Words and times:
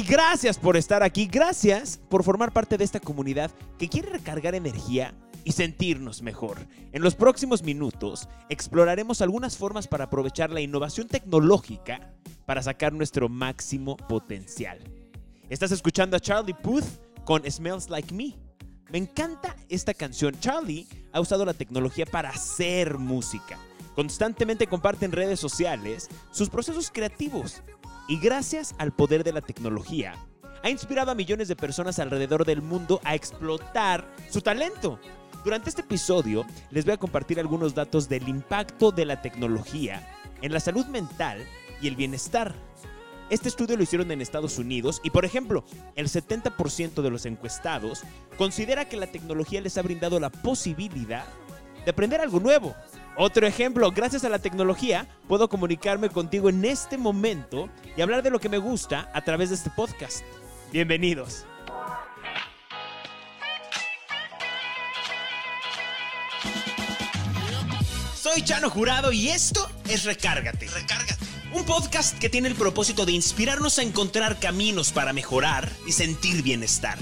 Gracias 0.00 0.58
por 0.58 0.78
estar 0.78 1.02
aquí. 1.02 1.26
Gracias 1.26 2.00
por 2.08 2.24
formar 2.24 2.50
parte 2.50 2.78
de 2.78 2.84
esta 2.84 2.98
comunidad 2.98 3.50
que 3.78 3.90
quiere 3.90 4.08
recargar 4.08 4.54
energía 4.54 5.14
y 5.44 5.52
sentirnos 5.52 6.22
mejor. 6.22 6.56
En 6.92 7.02
los 7.02 7.14
próximos 7.14 7.62
minutos 7.62 8.26
exploraremos 8.48 9.20
algunas 9.20 9.58
formas 9.58 9.86
para 9.86 10.04
aprovechar 10.04 10.50
la 10.50 10.62
innovación 10.62 11.08
tecnológica 11.08 12.14
para 12.46 12.62
sacar 12.62 12.94
nuestro 12.94 13.28
máximo 13.28 13.98
potencial. 13.98 14.78
Estás 15.50 15.72
escuchando 15.72 16.16
a 16.16 16.20
Charlie 16.20 16.54
Puth 16.54 16.86
con 17.24 17.42
Smells 17.50 17.90
Like 17.90 18.14
Me. 18.14 18.38
Me 18.90 18.96
encanta 18.96 19.54
esta 19.68 19.92
canción. 19.92 20.38
Charlie 20.40 20.86
ha 21.12 21.20
usado 21.20 21.44
la 21.44 21.54
tecnología 21.54 22.06
para 22.06 22.30
hacer 22.30 22.96
música. 22.96 23.58
Constantemente 23.94 24.66
comparte 24.66 25.04
en 25.04 25.12
redes 25.12 25.38
sociales 25.38 26.08
sus 26.30 26.48
procesos 26.48 26.90
creativos 26.90 27.62
y 28.12 28.18
gracias 28.18 28.74
al 28.76 28.92
poder 28.92 29.24
de 29.24 29.32
la 29.32 29.40
tecnología 29.40 30.12
ha 30.62 30.68
inspirado 30.68 31.10
a 31.10 31.14
millones 31.14 31.48
de 31.48 31.56
personas 31.56 31.98
alrededor 31.98 32.44
del 32.44 32.60
mundo 32.60 33.00
a 33.04 33.14
explotar 33.14 34.06
su 34.28 34.42
talento. 34.42 35.00
Durante 35.46 35.70
este 35.70 35.80
episodio 35.80 36.44
les 36.70 36.84
voy 36.84 36.92
a 36.92 36.98
compartir 36.98 37.40
algunos 37.40 37.74
datos 37.74 38.10
del 38.10 38.28
impacto 38.28 38.92
de 38.92 39.06
la 39.06 39.22
tecnología 39.22 40.06
en 40.42 40.52
la 40.52 40.60
salud 40.60 40.84
mental 40.88 41.42
y 41.80 41.88
el 41.88 41.96
bienestar. 41.96 42.54
Este 43.30 43.48
estudio 43.48 43.78
lo 43.78 43.82
hicieron 43.82 44.10
en 44.10 44.20
Estados 44.20 44.58
Unidos 44.58 45.00
y, 45.02 45.08
por 45.08 45.24
ejemplo, 45.24 45.64
el 45.96 46.08
70% 46.08 47.00
de 47.00 47.10
los 47.10 47.24
encuestados 47.24 48.02
considera 48.36 48.90
que 48.90 48.98
la 48.98 49.06
tecnología 49.06 49.62
les 49.62 49.78
ha 49.78 49.82
brindado 49.82 50.20
la 50.20 50.28
posibilidad 50.28 51.24
de 51.82 51.90
aprender 51.90 52.20
algo 52.20 52.40
nuevo. 52.40 52.74
Otro 53.16 53.46
ejemplo, 53.46 53.90
gracias 53.90 54.24
a 54.24 54.30
la 54.30 54.38
tecnología 54.38 55.06
puedo 55.28 55.48
comunicarme 55.48 56.08
contigo 56.08 56.48
en 56.48 56.64
este 56.64 56.96
momento 56.96 57.68
y 57.96 58.00
hablar 58.00 58.22
de 58.22 58.30
lo 58.30 58.40
que 58.40 58.48
me 58.48 58.58
gusta 58.58 59.10
a 59.12 59.20
través 59.22 59.50
de 59.50 59.56
este 59.56 59.70
podcast. 59.70 60.24
Bienvenidos. 60.72 61.44
Soy 68.14 68.42
Chano 68.42 68.70
Jurado 68.70 69.12
y 69.12 69.28
esto 69.28 69.68
es 69.88 70.04
Recárgate. 70.04 70.68
Recárgate. 70.68 71.26
Un 71.52 71.66
podcast 71.66 72.18
que 72.18 72.30
tiene 72.30 72.48
el 72.48 72.54
propósito 72.54 73.04
de 73.04 73.12
inspirarnos 73.12 73.78
a 73.78 73.82
encontrar 73.82 74.40
caminos 74.40 74.90
para 74.90 75.12
mejorar 75.12 75.68
y 75.86 75.92
sentir 75.92 76.42
bienestar. 76.42 76.96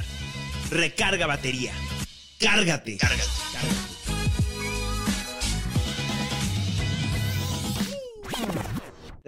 Recarga 0.70 1.28
batería. 1.28 1.72
Cárgate. 2.40 2.96
Cárgate. 2.96 3.22
Cárgate. 3.52 3.89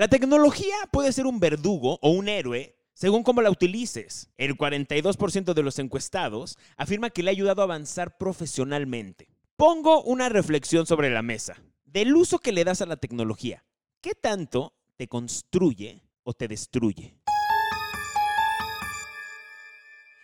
La 0.03 0.09
tecnología 0.09 0.75
puede 0.91 1.13
ser 1.13 1.29
un 1.29 1.39
verdugo 1.39 2.01
o 2.03 2.11
un 2.11 2.29
héroe 2.29 2.75
según 2.93 3.23
cómo 3.23 3.41
la 3.41 3.53
utilices. 3.53 4.33
El 4.37 4.57
42% 4.57 5.55
de 5.55 5.63
los 5.63 5.79
encuestados 5.79 6.59
afirma 6.77 7.11
que 7.11 7.23
le 7.23 7.31
ha 7.31 7.39
ayudado 7.39 7.63
a 7.63 7.67
avanzar 7.67 8.19
profesionalmente. 8.19 9.29
Pongo 9.55 10.03
una 10.03 10.29
reflexión 10.29 10.87
sobre 10.87 11.09
la 11.09 11.23
mesa. 11.23 11.55
Del 11.85 12.17
uso 12.17 12.41
que 12.41 12.51
le 12.51 12.65
das 12.65 12.83
a 12.83 12.87
la 12.87 12.97
tecnología, 12.97 13.65
¿qué 14.01 14.17
tanto 14.21 14.75
te 14.97 15.07
construye 15.07 16.03
o 16.25 16.35
te 16.35 16.49
destruye? 16.49 17.15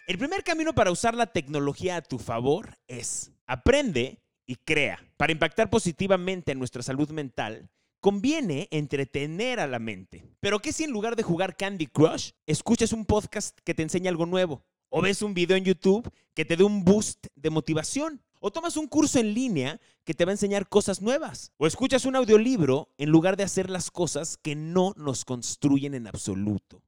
El 0.08 0.18
primer 0.18 0.42
camino 0.42 0.74
para 0.74 0.90
usar 0.90 1.14
la 1.14 1.28
tecnología 1.28 1.94
a 1.94 2.02
tu 2.02 2.18
favor 2.18 2.76
es 2.88 3.30
aprende 3.46 4.24
y 4.44 4.56
crea. 4.56 4.98
Para 5.16 5.30
impactar 5.30 5.70
positivamente 5.70 6.50
en 6.50 6.58
nuestra 6.58 6.82
salud 6.82 7.10
mental, 7.10 7.70
conviene 8.00 8.68
entretener 8.70 9.60
a 9.60 9.66
la 9.66 9.78
mente. 9.78 10.24
Pero 10.41 10.60
¿qué 10.60 10.72
si 10.72 10.84
en 10.84 10.91
lugar 10.91 11.16
de 11.16 11.22
jugar 11.22 11.56
Candy 11.56 11.86
Crush, 11.86 12.30
escuchas 12.46 12.92
un 12.92 13.05
podcast 13.05 13.58
que 13.64 13.74
te 13.74 13.82
enseña 13.82 14.10
algo 14.10 14.27
nuevo? 14.27 14.64
¿O 14.90 15.02
ves 15.02 15.23
un 15.23 15.34
video 15.34 15.56
en 15.56 15.64
YouTube 15.64 16.11
que 16.34 16.45
te 16.45 16.56
dé 16.56 16.64
un 16.64 16.84
boost 16.84 17.27
de 17.34 17.50
motivación? 17.50 18.23
¿O 18.40 18.50
tomas 18.50 18.77
un 18.77 18.86
curso 18.86 19.18
en 19.18 19.34
línea 19.34 19.80
que 20.05 20.14
te 20.14 20.24
va 20.24 20.30
a 20.30 20.34
enseñar 20.34 20.68
cosas 20.68 21.02
nuevas? 21.02 21.52
¿O 21.58 21.67
escuchas 21.67 22.06
un 22.06 22.17
audiolibro 22.17 22.89
en 22.96 23.11
lugar 23.11 23.36
de 23.36 23.42
hacer 23.42 23.68
las 23.68 23.90
cosas 23.90 24.36
que 24.36 24.55
no 24.55 24.94
nos 24.96 25.24
construyen 25.24 25.94
en 25.94 26.06
absoluto? 26.06 26.83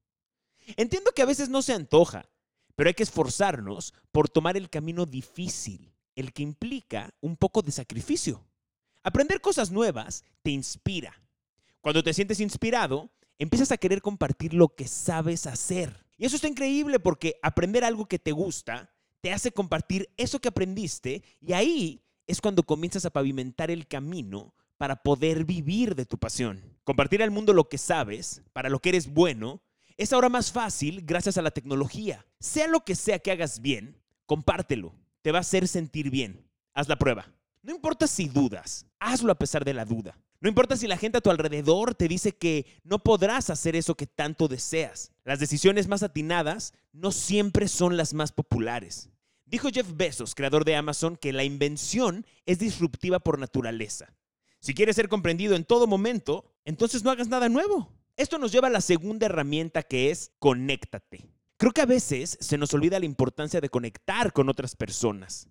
Entiendo 0.76 1.10
que 1.12 1.22
a 1.22 1.26
veces 1.26 1.48
no 1.48 1.62
se 1.62 1.72
antoja, 1.72 2.30
pero 2.76 2.88
hay 2.88 2.94
que 2.94 3.02
esforzarnos 3.02 3.92
por 4.12 4.28
tomar 4.28 4.56
el 4.56 4.70
camino 4.70 5.04
difícil, 5.04 5.92
el 6.14 6.32
que 6.32 6.42
implica 6.42 7.12
un 7.20 7.36
poco 7.36 7.62
de 7.62 7.72
sacrificio. 7.72 8.46
Aprender 9.02 9.40
cosas 9.40 9.70
nuevas 9.70 10.24
te 10.42 10.50
inspira. 10.50 11.22
Cuando 11.80 12.02
te 12.02 12.12
sientes 12.12 12.40
inspirado, 12.40 13.10
empiezas 13.38 13.72
a 13.72 13.78
querer 13.78 14.02
compartir 14.02 14.52
lo 14.52 14.74
que 14.74 14.86
sabes 14.86 15.46
hacer. 15.46 16.04
Y 16.18 16.26
eso 16.26 16.36
está 16.36 16.48
increíble 16.48 17.00
porque 17.00 17.36
aprender 17.42 17.84
algo 17.84 18.06
que 18.06 18.18
te 18.18 18.32
gusta 18.32 18.90
te 19.20 19.32
hace 19.32 19.52
compartir 19.52 20.10
eso 20.16 20.38
que 20.38 20.48
aprendiste 20.48 21.22
y 21.40 21.52
ahí 21.52 22.02
es 22.26 22.40
cuando 22.40 22.62
comienzas 22.62 23.04
a 23.04 23.10
pavimentar 23.10 23.70
el 23.70 23.86
camino 23.86 24.54
para 24.76 25.02
poder 25.02 25.44
vivir 25.44 25.94
de 25.94 26.06
tu 26.06 26.18
pasión. 26.18 26.78
Compartir 26.84 27.22
al 27.22 27.30
mundo 27.30 27.52
lo 27.52 27.68
que 27.68 27.78
sabes, 27.78 28.42
para 28.52 28.70
lo 28.70 28.80
que 28.80 28.90
eres 28.90 29.12
bueno, 29.12 29.62
es 29.96 30.12
ahora 30.12 30.28
más 30.28 30.52
fácil 30.52 31.02
gracias 31.04 31.36
a 31.36 31.42
la 31.42 31.50
tecnología. 31.50 32.26
Sea 32.38 32.66
lo 32.66 32.80
que 32.80 32.94
sea 32.94 33.18
que 33.18 33.30
hagas 33.30 33.60
bien, 33.60 34.00
compártelo. 34.26 34.94
Te 35.22 35.32
va 35.32 35.38
a 35.38 35.42
hacer 35.42 35.68
sentir 35.68 36.10
bien. 36.10 36.48
Haz 36.72 36.88
la 36.88 36.96
prueba. 36.96 37.30
No 37.62 37.74
importa 37.74 38.06
si 38.06 38.26
dudas, 38.26 38.86
hazlo 38.98 39.30
a 39.30 39.38
pesar 39.38 39.64
de 39.64 39.74
la 39.74 39.84
duda. 39.84 40.18
No 40.40 40.48
importa 40.48 40.76
si 40.76 40.86
la 40.86 40.96
gente 40.96 41.18
a 41.18 41.20
tu 41.20 41.30
alrededor 41.30 41.94
te 41.94 42.08
dice 42.08 42.32
que 42.32 42.64
no 42.84 43.00
podrás 43.00 43.50
hacer 43.50 43.76
eso 43.76 43.94
que 43.94 44.06
tanto 44.06 44.48
deseas. 44.48 45.12
Las 45.24 45.38
decisiones 45.38 45.86
más 45.86 46.02
atinadas 46.02 46.72
no 46.92 47.12
siempre 47.12 47.68
son 47.68 47.98
las 47.98 48.14
más 48.14 48.32
populares. 48.32 49.10
Dijo 49.44 49.68
Jeff 49.68 49.94
Bezos, 49.94 50.34
creador 50.34 50.64
de 50.64 50.76
Amazon, 50.76 51.16
que 51.16 51.34
la 51.34 51.44
invención 51.44 52.24
es 52.46 52.58
disruptiva 52.58 53.18
por 53.18 53.38
naturaleza. 53.38 54.14
Si 54.60 54.72
quieres 54.72 54.96
ser 54.96 55.08
comprendido 55.08 55.54
en 55.54 55.64
todo 55.64 55.86
momento, 55.86 56.46
entonces 56.64 57.04
no 57.04 57.10
hagas 57.10 57.28
nada 57.28 57.50
nuevo. 57.50 57.92
Esto 58.16 58.38
nos 58.38 58.52
lleva 58.52 58.68
a 58.68 58.70
la 58.70 58.80
segunda 58.80 59.26
herramienta 59.26 59.82
que 59.82 60.10
es 60.10 60.32
conéctate. 60.38 61.28
Creo 61.58 61.72
que 61.72 61.80
a 61.82 61.86
veces 61.86 62.38
se 62.40 62.56
nos 62.56 62.72
olvida 62.72 62.98
la 62.98 63.06
importancia 63.06 63.60
de 63.60 63.68
conectar 63.68 64.32
con 64.32 64.48
otras 64.48 64.76
personas. 64.76 65.48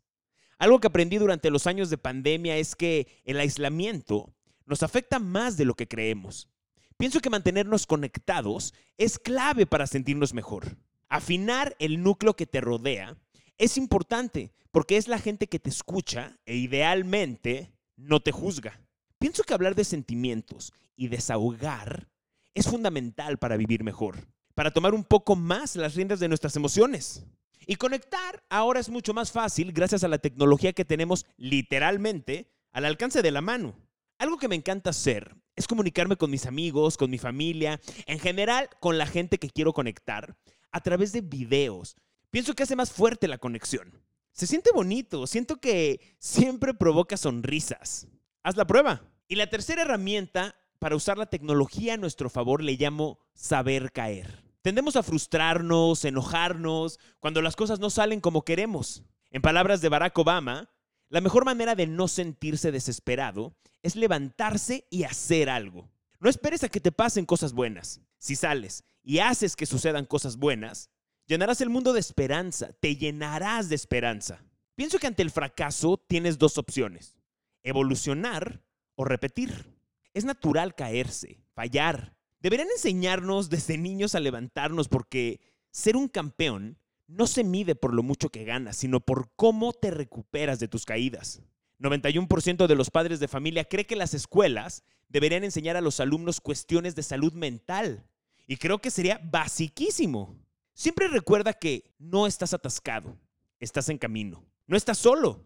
Algo 0.60 0.80
que 0.80 0.88
aprendí 0.88 1.18
durante 1.18 1.50
los 1.50 1.68
años 1.68 1.90
de 1.90 1.98
pandemia 1.98 2.58
es 2.58 2.76
que 2.76 3.08
el 3.24 3.40
aislamiento 3.40 4.36
nos 4.66 4.84
afecta 4.84 5.18
más 5.18 5.56
de 5.56 5.64
lo 5.64 5.74
que 5.74 5.88
creemos. 5.88 6.50
Pienso 6.98 7.22
que 7.22 7.30
mantenernos 7.30 7.88
conectados 7.88 8.74
es 8.98 9.18
clave 9.18 9.66
para 9.66 9.88
sentirnos 9.88 10.34
mejor. 10.34 10.78
Afinar 11.08 11.78
el 11.80 12.04
núcleo 12.04 12.36
que 12.36 12.46
te 12.46 12.60
rodea 12.60 13.18
es 13.58 13.78
importante 13.78 14.52
porque 14.72 14.98
es 14.98 15.08
la 15.08 15.18
gente 15.18 15.48
que 15.48 15.60
te 15.60 15.70
escucha 15.70 16.38
e 16.46 16.58
idealmente 16.58 17.72
no 17.96 18.20
te 18.20 18.34
juzga. 18.34 18.82
Pienso 19.18 19.44
que 19.44 19.54
hablar 19.54 19.76
de 19.76 19.86
sentimientos 19.86 20.74
y 20.98 21.08
desahogar 21.08 22.10
es 22.54 22.68
fundamental 22.68 23.38
para 23.38 23.56
vivir 23.56 23.86
mejor, 23.86 24.28
para 24.56 24.72
tomar 24.72 24.94
un 24.94 25.06
poco 25.06 25.38
más 25.38 25.78
las 25.78 25.96
riendas 25.96 26.20
de 26.20 26.28
nuestras 26.28 26.58
emociones. 26.58 27.24
Y 27.66 27.76
conectar 27.76 28.44
ahora 28.50 28.80
es 28.80 28.90
mucho 28.90 29.14
más 29.14 29.32
fácil 29.32 29.72
gracias 29.72 30.04
a 30.04 30.08
la 30.08 30.18
tecnología 30.18 30.74
que 30.74 30.86
tenemos 30.86 31.26
literalmente 31.38 32.52
al 32.72 32.86
alcance 32.86 33.22
de 33.22 33.32
la 33.32 33.42
mano. 33.42 33.76
Algo 34.18 34.38
que 34.38 34.48
me 34.48 34.56
encanta 34.56 34.90
hacer 34.90 35.36
es 35.56 35.68
comunicarme 35.68 36.18
con 36.18 36.32
mis 36.32 36.46
amigos, 36.46 36.98
con 36.98 37.10
mi 37.10 37.18
familia, 37.18 37.80
en 38.06 38.20
general 38.20 38.70
con 38.80 38.98
la 38.98 39.06
gente 39.06 39.38
que 39.38 39.50
quiero 39.50 39.74
conectar 39.74 40.38
a 40.72 40.82
través 40.82 41.12
de 41.12 41.22
videos. 41.22 41.96
Pienso 42.32 42.54
que 42.54 42.64
hace 42.64 42.76
más 42.76 42.92
fuerte 42.92 43.28
la 43.28 43.38
conexión. 43.38 44.02
Se 44.32 44.48
siente 44.48 44.72
bonito, 44.74 45.28
siento 45.28 45.58
que 45.58 46.16
siempre 46.20 46.74
provoca 46.74 47.18
sonrisas. 47.18 48.08
Haz 48.44 48.56
la 48.56 48.68
prueba. 48.68 49.04
Y 49.28 49.36
la 49.36 49.50
tercera 49.50 49.82
herramienta 49.82 50.56
para 50.80 50.96
usar 50.96 51.18
la 51.18 51.30
tecnología 51.30 51.96
a 51.96 51.98
nuestro 51.98 52.30
favor 52.30 52.64
le 52.64 52.74
llamo 52.74 53.20
saber 53.34 53.92
caer. 53.92 54.49
Tendemos 54.70 54.98
a 54.98 55.02
frustrarnos, 55.02 56.06
enojarnos, 56.06 57.00
cuando 57.20 57.42
las 57.42 57.56
cosas 57.56 57.80
no 57.80 57.90
salen 57.90 58.22
como 58.22 58.46
queremos. 58.46 59.02
En 59.32 59.42
palabras 59.42 59.82
de 59.82 59.90
Barack 59.90 60.16
Obama, 60.20 60.70
la 61.08 61.22
mejor 61.22 61.44
manera 61.44 61.74
de 61.74 61.88
no 61.88 62.08
sentirse 62.08 62.72
desesperado 62.72 63.58
es 63.82 63.96
levantarse 63.96 64.86
y 64.92 65.06
hacer 65.06 65.50
algo. 65.50 65.90
No 66.20 66.30
esperes 66.30 66.64
a 66.64 66.70
que 66.70 66.80
te 66.80 66.92
pasen 66.92 67.26
cosas 67.26 67.54
buenas. 67.54 68.02
Si 68.20 68.36
sales 68.36 68.84
y 69.02 69.18
haces 69.18 69.56
que 69.56 69.66
sucedan 69.66 70.06
cosas 70.06 70.38
buenas, 70.38 70.92
llenarás 71.26 71.62
el 71.62 71.72
mundo 71.72 71.92
de 71.92 72.02
esperanza, 72.02 72.70
te 72.80 72.96
llenarás 72.96 73.70
de 73.70 73.76
esperanza. 73.76 74.46
Pienso 74.76 75.00
que 75.00 75.08
ante 75.08 75.24
el 75.24 75.32
fracaso 75.32 75.98
tienes 75.98 76.38
dos 76.38 76.60
opciones, 76.60 77.18
evolucionar 77.64 78.62
o 78.94 79.04
repetir. 79.04 79.80
Es 80.14 80.26
natural 80.26 80.76
caerse, 80.76 81.42
fallar, 81.56 82.19
Deberían 82.40 82.70
enseñarnos 82.70 83.50
desde 83.50 83.78
niños 83.78 84.16
a 84.16 84.20
levantarnos 84.20 84.88
porque 84.88 85.42
ser 85.72 85.98
un 85.98 86.08
campeón 86.08 86.78
no 87.08 87.28
se 87.28 87.44
mide 87.44 87.76
por 87.76 87.94
lo 87.94 88.04
mucho 88.04 88.30
que 88.30 88.46
ganas, 88.46 88.78
sino 88.78 89.00
por 89.00 89.32
cómo 89.36 89.74
te 89.74 89.92
recuperas 89.92 90.60
de 90.60 90.68
tus 90.68 90.86
caídas. 90.86 91.42
91% 91.80 92.68
de 92.68 92.76
los 92.76 92.92
padres 92.92 93.20
de 93.20 93.28
familia 93.28 93.66
cree 93.66 93.86
que 93.86 93.96
las 93.96 94.14
escuelas 94.14 94.84
deberían 95.08 95.44
enseñar 95.44 95.76
a 95.76 95.82
los 95.82 96.00
alumnos 96.00 96.40
cuestiones 96.40 96.96
de 96.96 97.04
salud 97.04 97.34
mental. 97.34 98.06
Y 98.48 98.58
creo 98.58 98.80
que 98.80 98.92
sería 98.92 99.20
basiquísimo. 99.24 100.36
Siempre 100.74 101.08
recuerda 101.08 101.54
que 101.54 101.94
no 101.98 102.28
estás 102.28 102.54
atascado, 102.54 103.18
estás 103.60 103.90
en 103.90 103.98
camino. 103.98 104.46
No 104.68 104.78
estás 104.78 104.98
solo, 104.98 105.44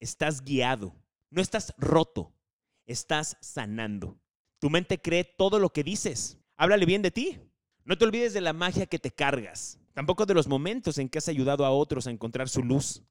estás 0.00 0.42
guiado. 0.42 0.94
No 1.30 1.42
estás 1.42 1.74
roto, 1.76 2.32
estás 2.86 3.36
sanando. 3.40 4.18
Tu 4.66 4.70
mente 4.70 4.98
cree 4.98 5.22
todo 5.22 5.60
lo 5.60 5.70
que 5.70 5.84
dices. 5.84 6.38
Háblale 6.56 6.86
bien 6.86 7.00
de 7.00 7.12
ti. 7.12 7.38
No 7.84 7.96
te 7.96 8.04
olvides 8.04 8.34
de 8.34 8.40
la 8.40 8.52
magia 8.52 8.86
que 8.86 8.98
te 8.98 9.12
cargas, 9.12 9.78
tampoco 9.94 10.26
de 10.26 10.34
los 10.34 10.48
momentos 10.48 10.98
en 10.98 11.08
que 11.08 11.18
has 11.18 11.28
ayudado 11.28 11.64
a 11.64 11.70
otros 11.70 12.08
a 12.08 12.10
encontrar 12.10 12.48
su 12.48 12.64
luz. 12.64 13.04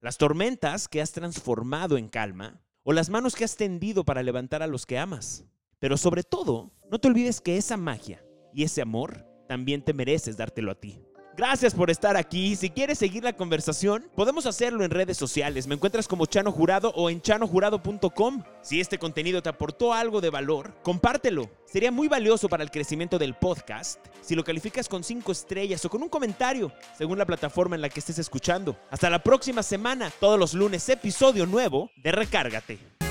Las 0.00 0.16
tormentas 0.16 0.86
que 0.86 1.00
has 1.00 1.10
transformado 1.10 1.98
en 1.98 2.06
calma 2.06 2.62
o 2.84 2.92
las 2.92 3.10
manos 3.10 3.34
que 3.34 3.42
has 3.42 3.56
tendido 3.56 4.04
para 4.04 4.22
levantar 4.22 4.62
a 4.62 4.68
los 4.68 4.86
que 4.86 4.96
amas. 4.96 5.44
Pero 5.80 5.96
sobre 5.96 6.22
todo, 6.22 6.70
no 6.88 7.00
te 7.00 7.08
olvides 7.08 7.40
que 7.40 7.56
esa 7.56 7.76
magia 7.76 8.24
y 8.54 8.62
ese 8.62 8.80
amor 8.80 9.26
también 9.48 9.82
te 9.82 9.94
mereces 9.94 10.36
dártelo 10.36 10.70
a 10.70 10.78
ti. 10.78 11.02
Gracias 11.36 11.74
por 11.74 11.90
estar 11.90 12.16
aquí. 12.16 12.56
Si 12.56 12.70
quieres 12.70 12.98
seguir 12.98 13.24
la 13.24 13.32
conversación, 13.32 14.06
podemos 14.14 14.44
hacerlo 14.46 14.84
en 14.84 14.90
redes 14.90 15.16
sociales. 15.16 15.66
Me 15.66 15.74
encuentras 15.74 16.06
como 16.06 16.26
Chano 16.26 16.52
Jurado 16.52 16.92
o 16.94 17.08
en 17.08 17.22
chanojurado.com. 17.22 18.42
Si 18.60 18.80
este 18.80 18.98
contenido 18.98 19.42
te 19.42 19.48
aportó 19.48 19.94
algo 19.94 20.20
de 20.20 20.30
valor, 20.30 20.74
compártelo. 20.82 21.50
Sería 21.64 21.90
muy 21.90 22.08
valioso 22.08 22.48
para 22.48 22.62
el 22.62 22.70
crecimiento 22.70 23.18
del 23.18 23.34
podcast 23.34 23.98
si 24.20 24.34
lo 24.34 24.44
calificas 24.44 24.88
con 24.88 25.02
5 25.02 25.32
estrellas 25.32 25.84
o 25.84 25.90
con 25.90 26.02
un 26.02 26.08
comentario, 26.08 26.72
según 26.96 27.18
la 27.18 27.26
plataforma 27.26 27.76
en 27.76 27.82
la 27.82 27.88
que 27.88 28.00
estés 28.00 28.18
escuchando. 28.18 28.76
Hasta 28.90 29.10
la 29.10 29.22
próxima 29.22 29.62
semana, 29.62 30.10
todos 30.20 30.38
los 30.38 30.54
lunes, 30.54 30.88
episodio 30.88 31.46
nuevo 31.46 31.90
de 31.96 32.12
Recárgate. 32.12 33.01